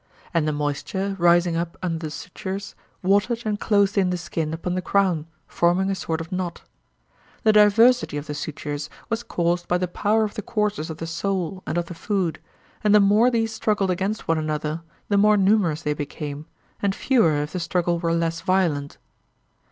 [0.33, 4.73] And the moisture, rising up under the sutures, watered and closed in the skin upon
[4.73, 6.63] the crown, forming a sort of knot.
[7.43, 11.05] The diversity of the sutures was caused by the power of the courses of the
[11.05, 12.39] soul and of the food,
[12.83, 16.47] and the more these struggled against one another the more numerous they became,
[16.81, 18.97] and fewer if the struggle were less violent.